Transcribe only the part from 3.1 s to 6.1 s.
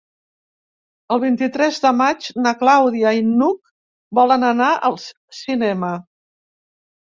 i n'Hug volen anar al cinema.